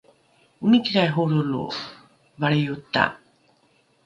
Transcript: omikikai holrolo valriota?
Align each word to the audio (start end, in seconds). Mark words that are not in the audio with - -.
omikikai 0.63 1.09
holrolo 1.15 1.63
valriota? 2.39 3.03